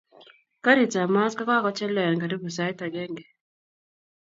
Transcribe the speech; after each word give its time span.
karit 0.63 0.93
ab 1.01 1.09
mat 1.15 1.33
kakakocheleean 1.37 2.19
karibu 2.21 2.49
saait 2.55 2.79
angengee. 2.85 3.29